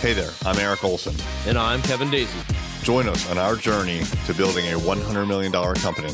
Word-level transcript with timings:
Hey 0.00 0.12
there, 0.12 0.30
I'm 0.44 0.56
Eric 0.60 0.84
Olson. 0.84 1.16
And 1.44 1.58
I'm 1.58 1.82
Kevin 1.82 2.08
Daisy. 2.08 2.38
Join 2.84 3.08
us 3.08 3.28
on 3.32 3.36
our 3.36 3.56
journey 3.56 4.04
to 4.26 4.32
building 4.32 4.64
a 4.66 4.78
$100 4.78 5.26
million 5.26 5.50
company. 5.50 6.12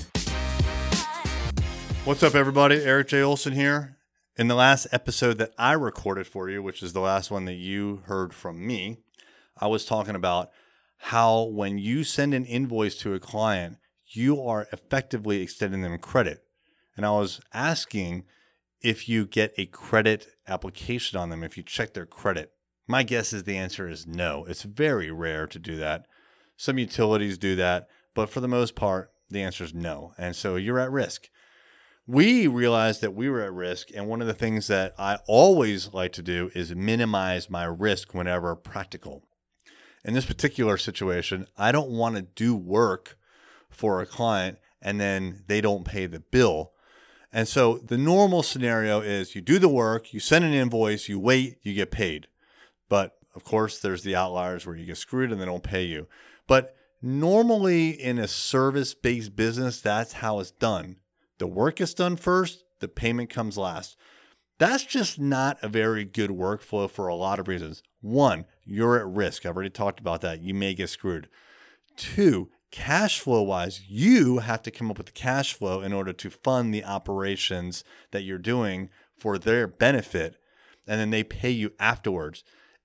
What's 2.07 2.23
up, 2.23 2.35
everybody? 2.35 2.77
Eric 2.77 3.09
J. 3.09 3.21
Olson 3.21 3.53
here. 3.53 3.99
In 4.39 4.49
the 4.49 4.55
last 4.55 4.87
episode 4.91 5.37
that 5.37 5.53
I 5.59 5.73
recorded 5.73 6.27
for 6.27 6.49
you, 6.49 6.63
which 6.63 6.83
is 6.83 6.95
the 6.95 7.01
last 7.01 7.31
one 7.31 7.45
that 7.45 7.57
you 7.57 8.01
heard 8.07 8.33
from 8.33 8.67
me, 8.67 9.01
I 9.59 9.67
was 9.67 9.85
talking 9.85 10.15
about 10.15 10.51
how 10.97 11.43
when 11.43 11.77
you 11.77 12.05
send 12.05 12.33
an 12.33 12.47
invoice 12.47 12.95
to 13.01 13.13
a 13.13 13.21
client, 13.21 13.77
you 14.07 14.41
are 14.41 14.67
effectively 14.73 15.43
extending 15.43 15.83
them 15.83 15.99
credit. 15.99 16.43
And 16.97 17.05
I 17.05 17.11
was 17.11 17.39
asking 17.53 18.25
if 18.81 19.11
you 19.11 19.27
get 19.27 19.53
a 19.59 19.67
credit 19.67 20.27
application 20.49 21.19
on 21.19 21.29
them, 21.29 21.45
if 21.45 21.59
you 21.59 21.63
check 21.63 21.93
their 21.93 22.07
credit. 22.07 22.54
My 22.87 23.03
guess 23.03 23.33
is 23.33 23.45
the 23.45 23.57
answer 23.57 23.89
is 23.89 24.07
no. 24.07 24.45
It's 24.47 24.63
very 24.63 25.11
rare 25.11 25.47
to 25.47 25.59
do 25.59 25.77
that. 25.77 26.07
Some 26.57 26.79
utilities 26.79 27.39
do 27.39 27.57
that, 27.57 27.89
but 28.15 28.29
for 28.29 28.41
the 28.41 28.49
most 28.49 28.75
part, 28.75 29.11
the 29.31 29.43
answer 29.43 29.65
is 29.65 29.75
no. 29.75 30.13
And 30.19 30.37
so 30.37 30.57
you're 30.57 30.79
at 30.79 30.93
risk. 30.93 31.31
We 32.07 32.47
realized 32.47 33.01
that 33.01 33.15
we 33.15 33.31
were 33.31 33.41
at 33.41 33.53
risk. 33.53 33.89
And 33.95 34.07
one 34.07 34.21
of 34.21 34.27
the 34.27 34.35
things 34.35 34.67
that 34.67 34.95
I 34.99 35.19
always 35.27 35.95
like 35.95 36.13
to 36.13 36.23
do 36.23 36.51
is 36.55 36.75
minimize 36.75 37.49
my 37.49 37.65
risk 37.65 38.13
whenever 38.13 38.55
practical. 38.55 39.23
In 40.05 40.13
this 40.13 40.27
particular 40.27 40.77
situation, 40.77 41.47
I 41.57 41.73
don't 41.73 41.91
want 41.91 42.17
to 42.17 42.23
do 42.23 42.55
work 42.55 43.17
for 43.71 44.03
a 44.03 44.07
client 44.07 44.59
and 44.83 45.01
then 45.01 45.43
they 45.47 45.63
don't 45.63 45.87
pay 45.87 46.05
the 46.05 46.21
bill. 46.21 46.73
And 47.33 47.49
so 47.49 47.79
the 47.79 47.97
normal 47.97 48.43
scenario 48.43 49.01
is 49.01 49.35
you 49.35 49.41
do 49.41 49.59
the 49.59 49.69
work, 49.69 50.13
you 50.13 50.21
send 50.21 50.45
an 50.45 50.53
invoice, 50.53 51.09
you 51.09 51.19
wait, 51.19 51.57
you 51.63 51.73
get 51.73 51.91
paid. 51.91 52.29
But 52.95 53.19
of 53.35 53.43
course, 53.43 53.81
there's 53.81 54.05
the 54.05 54.15
outliers 54.15 54.65
where 54.65 54.77
you 54.77 54.87
get 54.87 54.99
screwed 54.99 55.33
and 55.33 55.41
they 55.41 55.47
don't 55.47 55.65
pay 55.65 55.83
you. 55.83 56.07
But 56.47 56.77
normally 57.03 57.91
in 57.91 58.21
a 58.21 58.29
service 58.29 58.95
based 58.95 59.35
business, 59.35 59.81
that's 59.81 60.13
how 60.13 60.39
it's 60.39 60.53
done. 60.53 60.99
The 61.39 61.49
work 61.49 61.81
is 61.81 61.93
done 61.93 62.15
first, 62.15 62.63
the 62.79 62.87
payment 62.87 63.31
comes 63.31 63.59
last. 63.59 63.97
That's 64.59 64.85
just 64.85 65.19
not 65.19 65.59
a 65.61 65.69
very 65.69 66.05
good 66.05 66.31
workflow 66.31 66.89
for 66.89 67.09
a 67.09 67.17
lot 67.17 67.41
of 67.41 67.49
reasons. 67.49 67.83
One, 68.01 68.45
you're 68.65 68.97
at 68.97 69.09
risk. 69.09 69.45
I've 69.45 69.57
already 69.57 69.71
talked 69.71 69.99
about 69.99 70.21
that. 70.21 70.41
You 70.41 70.55
may 70.55 70.73
get 70.73 70.89
screwed. 70.89 71.29
Two, 71.97 72.51
cash 72.71 73.19
flow 73.19 73.43
wise, 73.43 73.83
you 73.89 74.39
have 74.39 74.63
to 74.63 74.71
come 74.71 74.89
up 74.89 74.99
with 74.99 75.07
the 75.07 75.13
cash 75.13 75.53
flow 75.53 75.81
in 75.81 75.93
order 75.93 76.13
to 76.13 76.31
fund 76.31 76.73
the 76.73 76.85
operations 76.85 77.83
that 78.13 78.23
you're 78.23 78.39
doing 78.39 78.89
for 79.19 79.37
their 79.37 79.67
benefit. 79.67 80.37
And 80.87 81.01
then 81.01 81.11
they 81.11 81.25
pay 81.25 81.51
you 81.51 81.73
afterwards 81.81 82.45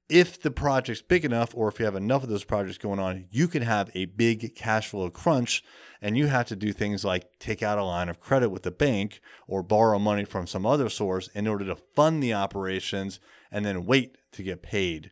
if 0.10 0.42
the 0.42 0.52
project's 0.52 1.04
big 1.04 1.24
enough 1.24 1.54
or 1.56 1.68
if 1.70 1.78
you 1.78 1.86
have 1.86 1.96
enough 1.96 2.24
of 2.24 2.30
those 2.30 2.44
projects 2.44 2.80
going 2.80 3.00
on, 3.00 3.26
you 3.30 3.48
can 3.48 3.62
have 3.62 3.92
a 3.94 4.06
big 4.06 4.56
cash 4.56 4.90
flow 4.90 5.10
crunch 5.10 5.64
and 6.02 6.18
you 6.18 6.28
have 6.28 6.48
to 6.48 6.56
do 6.56 6.74
things 6.74 7.06
like 7.06 7.38
take 7.38 7.62
out 7.62 7.78
a 7.78 7.84
line 7.84 8.10
of 8.10 8.20
credit 8.20 8.50
with 8.50 8.64
the 8.64 8.72
bank 8.72 9.22
or 9.48 9.62
borrow 9.62 10.00
money 10.00 10.26
from 10.26 10.48
some 10.48 10.66
other 10.66 10.90
source 10.90 11.28
in 11.36 11.48
order 11.48 11.64
to 11.66 11.76
fund 11.76 12.24
the 12.24 12.34
operations 12.34 13.20
and 13.52 13.64
then 13.66 13.86
wait 13.86 14.18
to 14.32 14.42
get 14.42 14.64
paid. 14.64 15.12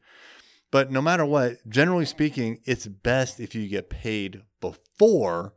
But 0.72 0.92
no 0.92 1.02
matter 1.02 1.26
what, 1.26 1.58
generally 1.70 2.06
speaking, 2.06 2.60
it's 2.66 2.88
best 2.88 3.40
if 3.40 3.54
you 3.54 3.68
get 3.68 3.90
paid 3.90 4.42
before 4.60 5.54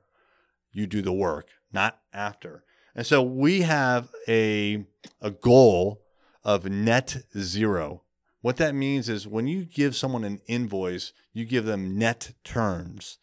you 0.71 0.87
do 0.87 1.03
the 1.03 1.13
work, 1.13 1.49
not 1.73 1.99
after. 2.13 2.63
And 2.95 3.07
so 3.07 3.23
we 3.23 3.63
have 3.63 4.11
a, 4.29 4.85
a 5.21 5.31
goal 5.31 6.03
of 6.45 6.67
net 6.67 7.23
zero 7.37 8.03
what 8.41 8.57
that 8.57 8.75
means 8.75 9.09
is 9.09 9.29
when 9.29 9.47
you 9.47 9.65
give 9.65 9.95
someone 9.95 10.25
an 10.25 10.41
invoice, 10.47 11.13
you 11.33 11.45
give 11.45 11.67
them 11.67 11.99
net 11.99 12.33
terms. 12.43 13.19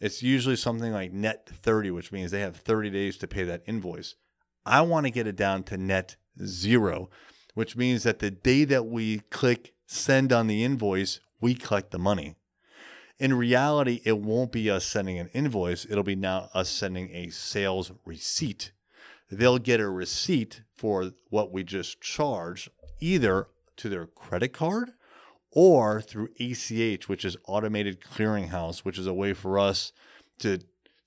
It's 0.00 0.22
usually 0.22 0.56
something 0.56 0.92
like 0.92 1.12
net 1.12 1.48
30, 1.48 1.90
which 1.90 2.12
means 2.12 2.30
they 2.30 2.40
have 2.40 2.56
30 2.56 2.90
days 2.90 3.18
to 3.18 3.26
pay 3.26 3.44
that 3.44 3.62
invoice. 3.66 4.14
I 4.64 4.82
want 4.82 5.06
to 5.06 5.10
get 5.10 5.26
it 5.26 5.36
down 5.36 5.64
to 5.64 5.76
net 5.76 6.16
zero, 6.44 7.10
which 7.54 7.76
means 7.76 8.04
that 8.04 8.20
the 8.20 8.30
day 8.30 8.64
that 8.64 8.86
we 8.86 9.20
click 9.30 9.74
send 9.86 10.32
on 10.32 10.46
the 10.46 10.64
invoice, 10.64 11.20
we 11.40 11.54
collect 11.54 11.90
the 11.90 11.98
money. 11.98 12.36
In 13.18 13.34
reality, 13.34 14.00
it 14.04 14.18
won't 14.18 14.52
be 14.52 14.70
us 14.70 14.86
sending 14.86 15.18
an 15.18 15.28
invoice, 15.34 15.84
it'll 15.84 16.04
be 16.04 16.16
now 16.16 16.48
us 16.54 16.70
sending 16.70 17.10
a 17.10 17.28
sales 17.28 17.92
receipt. 18.06 18.72
They'll 19.30 19.58
get 19.58 19.80
a 19.80 19.90
receipt 19.90 20.62
for 20.72 21.12
what 21.28 21.52
we 21.52 21.62
just 21.62 22.00
charged, 22.00 22.70
either 23.00 23.48
to 23.80 23.88
their 23.88 24.06
credit 24.06 24.52
card 24.52 24.92
or 25.50 26.00
through 26.00 26.28
ACH, 26.38 27.08
which 27.08 27.24
is 27.24 27.36
automated 27.46 28.00
clearinghouse, 28.00 28.80
which 28.80 28.98
is 28.98 29.06
a 29.06 29.14
way 29.14 29.32
for 29.32 29.58
us 29.58 29.92
to 30.38 30.60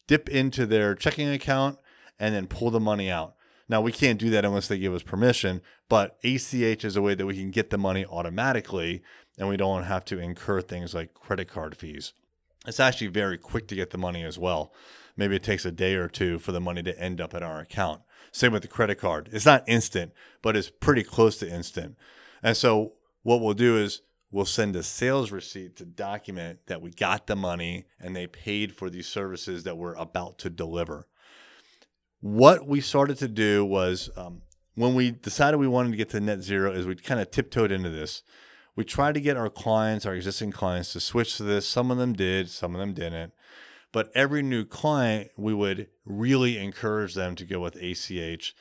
dip 0.08 0.30
into 0.30 0.66
their 0.66 0.96
checking 0.96 1.30
account 1.30 1.78
and 2.20 2.36
then 2.36 2.48
pull 2.48 2.70
the 2.70 2.80
money 2.80 3.10
out. 3.10 3.36
Now, 3.70 3.82
we 3.82 3.92
can't 3.92 4.20
do 4.20 4.30
that 4.32 4.46
unless 4.46 4.68
they 4.68 4.78
give 4.78 4.94
us 4.94 5.04
permission, 5.04 5.62
but 5.88 6.18
ACH 6.24 6.84
is 6.84 6.96
a 6.96 7.02
way 7.02 7.16
that 7.16 7.26
we 7.26 7.38
can 7.38 7.52
get 7.52 7.70
the 7.70 7.78
money 7.78 8.06
automatically 8.06 9.02
and 9.38 9.48
we 9.48 9.58
don't 9.58 9.84
have 9.84 10.06
to 10.06 10.20
incur 10.20 10.62
things 10.62 10.94
like 10.94 11.14
credit 11.14 11.48
card 11.48 11.78
fees. 11.78 12.14
It's 12.68 12.80
actually 12.80 13.08
very 13.08 13.38
quick 13.38 13.68
to 13.70 13.76
get 13.76 13.90
the 13.90 13.98
money 13.98 14.24
as 14.24 14.38
well. 14.38 14.74
Maybe 15.16 15.36
it 15.36 15.44
takes 15.44 15.66
a 15.66 15.72
day 15.72 15.96
or 15.96 16.08
two 16.08 16.40
for 16.40 16.52
the 16.52 16.62
money 16.62 16.84
to 16.84 17.00
end 17.00 17.22
up 17.22 17.34
at 17.34 17.44
our 17.44 17.60
account. 17.60 18.02
Same 18.32 18.52
with 18.52 18.64
the 18.64 18.68
credit 18.68 18.96
card. 18.96 19.30
It's 19.32 19.46
not 19.46 19.64
instant, 19.68 20.12
but 20.42 20.56
it's 20.56 20.70
pretty 20.70 21.04
close 21.04 21.38
to 21.38 21.50
instant. 21.50 21.96
And 22.44 22.56
so 22.58 22.94
what 23.24 23.42
we'll 23.42 23.54
do 23.54 23.78
is 23.78 24.02
we'll 24.30 24.46
send 24.46 24.76
a 24.76 24.84
sales 24.84 25.32
receipt 25.32 25.78
to 25.78 25.86
document 25.86 26.60
that 26.68 26.82
we 26.82 26.92
got 26.92 27.28
the 27.28 27.36
money 27.36 27.86
and 28.00 28.16
they 28.16 28.28
paid 28.28 28.76
for 28.76 28.90
these 28.90 29.08
services 29.08 29.64
that 29.64 29.78
we're 29.78 29.96
about 29.96 30.38
to 30.40 30.50
deliver. 30.50 31.08
What 32.20 32.68
we 32.68 32.82
started 32.82 33.18
to 33.20 33.28
do 33.28 33.64
was 33.64 34.10
um, 34.18 34.42
when 34.76 34.96
we 34.96 35.12
decided 35.12 35.58
we 35.58 35.68
wanted 35.68 35.92
to 35.92 35.98
get 35.98 36.10
to 36.10 36.20
net 36.20 36.42
zero, 36.42 36.72
is 36.72 36.86
we 36.86 36.96
kind 36.96 37.22
of 37.22 37.32
tiptoed 37.32 37.72
into 37.72 37.90
this. 37.90 38.24
We 38.76 38.84
tried 38.84 39.14
to 39.14 39.22
get 39.22 39.38
our 39.38 39.50
clients, 39.50 40.06
our 40.06 40.16
existing 40.16 40.52
clients, 40.52 40.94
to 40.94 41.00
switch 41.00 41.38
to 41.38 41.44
this. 41.44 41.68
Some 41.68 41.92
of 41.92 41.98
them 41.98 42.14
did, 42.14 42.50
some 42.50 42.74
of 42.74 42.80
them 42.80 42.94
didn't. 42.94 43.34
But 43.92 44.10
every 44.16 44.42
new 44.42 44.66
client, 44.66 45.30
we 45.38 45.54
would 45.54 45.90
really 46.06 46.58
encourage 46.58 47.14
them 47.14 47.36
to 47.36 47.46
go 47.46 47.60
with 47.60 47.76
ACH 47.76 48.56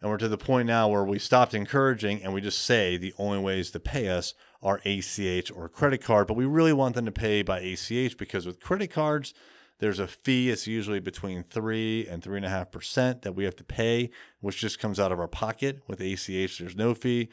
and 0.00 0.10
we're 0.10 0.18
to 0.18 0.28
the 0.28 0.38
point 0.38 0.66
now 0.66 0.88
where 0.88 1.04
we 1.04 1.18
stopped 1.18 1.54
encouraging 1.54 2.22
and 2.22 2.32
we 2.32 2.40
just 2.40 2.62
say 2.62 2.96
the 2.96 3.14
only 3.18 3.38
ways 3.38 3.70
to 3.72 3.80
pay 3.80 4.08
us 4.08 4.34
are 4.62 4.80
ACH 4.84 5.50
or 5.54 5.68
credit 5.68 6.02
card. 6.02 6.26
But 6.26 6.36
we 6.36 6.44
really 6.44 6.72
want 6.72 6.94
them 6.94 7.06
to 7.06 7.12
pay 7.12 7.42
by 7.42 7.60
ACH 7.60 8.16
because 8.16 8.46
with 8.46 8.60
credit 8.60 8.88
cards, 8.88 9.34
there's 9.78 9.98
a 9.98 10.06
fee. 10.06 10.50
It's 10.50 10.66
usually 10.66 11.00
between 11.00 11.44
three 11.44 12.06
and 12.06 12.22
three 12.22 12.36
and 12.36 12.46
a 12.46 12.50
half 12.50 12.70
percent 12.70 13.22
that 13.22 13.34
we 13.34 13.44
have 13.44 13.56
to 13.56 13.64
pay, 13.64 14.10
which 14.40 14.58
just 14.58 14.78
comes 14.78 14.98
out 14.98 15.12
of 15.12 15.20
our 15.20 15.28
pocket. 15.28 15.82
With 15.86 16.00
ACH, 16.00 16.58
there's 16.58 16.76
no 16.76 16.94
fee. 16.94 17.28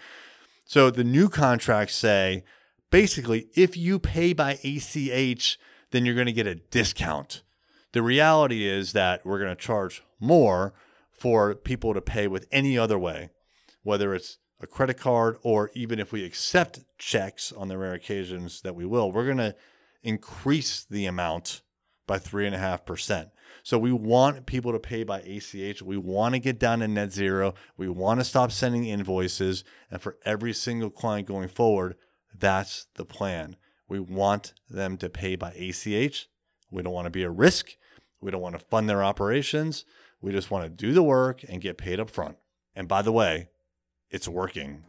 So 0.64 0.90
the 0.90 1.04
new 1.04 1.30
contracts 1.30 1.96
say 1.96 2.44
basically, 2.90 3.48
if 3.56 3.76
you 3.78 4.00
pay 4.00 4.34
by 4.34 4.60
ACH, 4.64 5.60
then 5.92 6.06
you're 6.06 6.16
going 6.16 6.26
to 6.28 6.34
get 6.34 6.48
a 6.48 6.56
discount. 6.56 7.44
The 7.94 8.02
reality 8.02 8.68
is 8.68 8.94
that 8.94 9.26
we're 9.26 9.40
going 9.40 9.56
to 9.56 9.62
charge 9.62 10.04
more 10.20 10.74
for 11.18 11.56
people 11.56 11.94
to 11.94 12.02
pay 12.02 12.28
with 12.28 12.48
any 12.52 12.78
other 12.78 13.00
way, 13.00 13.30
whether 13.84 14.14
it's 14.14 14.38
a 14.62 14.68
credit 14.68 14.98
card 14.98 15.38
or 15.42 15.72
even 15.74 16.00
if 16.00 16.12
we 16.12 16.24
accept 16.24 16.82
checks 16.98 17.52
on 17.52 17.68
the 17.68 17.78
rare 17.78 17.94
occasions 17.94 18.62
that 18.62 18.76
we 18.76 18.86
will, 18.86 19.12
we're 19.12 19.26
going 19.26 19.38
to 19.38 19.56
increase 20.04 20.86
the 20.90 21.06
amount 21.06 21.62
by 22.08 22.20
3.5%. 22.20 23.32
So 23.64 23.80
we 23.80 23.92
want 23.92 24.46
people 24.46 24.72
to 24.74 24.80
pay 24.80 25.04
by 25.04 25.22
ACH. 25.22 25.82
We 25.82 25.98
want 25.98 26.36
to 26.36 26.40
get 26.40 26.60
down 26.60 26.80
to 26.80 26.88
net 26.88 27.12
zero. 27.12 27.56
We 27.78 27.90
want 27.90 28.20
to 28.20 28.24
stop 28.24 28.52
sending 28.52 28.86
invoices. 28.86 29.64
And 29.90 30.02
for 30.02 30.18
every 30.24 30.54
single 30.54 30.92
client 30.92 31.28
going 31.28 31.48
forward, 31.48 31.96
that's 32.38 32.88
the 32.96 33.06
plan. 33.06 33.56
We 33.88 34.00
want 34.00 34.54
them 34.70 34.98
to 34.98 35.10
pay 35.10 35.36
by 35.36 35.52
ACH. 35.52 36.28
We 36.72 36.84
don't 36.84 36.94
want 36.94 37.06
to 37.06 37.12
be 37.12 37.24
a 37.24 37.30
risk. 37.30 37.72
We 38.22 38.32
don't 38.32 38.42
want 38.42 38.58
to 38.60 38.66
fund 38.66 38.90
their 38.90 39.04
operations. 39.04 39.86
We 40.26 40.32
just 40.32 40.50
want 40.50 40.64
to 40.64 40.70
do 40.70 40.92
the 40.92 41.04
work 41.04 41.46
and 41.48 41.62
get 41.62 41.78
paid 41.78 42.00
up 42.00 42.10
front. 42.10 42.36
And 42.76 42.88
by 42.88 43.04
the 43.04 43.12
way, 43.12 43.50
it's 44.10 44.28
working. 44.28 44.84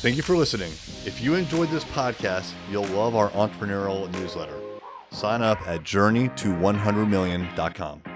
Thank 0.00 0.16
you 0.16 0.22
for 0.22 0.34
listening. 0.34 0.72
If 1.04 1.20
you 1.20 1.34
enjoyed 1.34 1.68
this 1.68 1.84
podcast, 1.84 2.54
you'll 2.70 2.86
love 2.86 3.16
our 3.16 3.28
entrepreneurial 3.30 4.10
newsletter. 4.12 4.58
Sign 5.12 5.42
up 5.42 5.60
at 5.68 5.82
journeyto100million.com. 5.82 8.13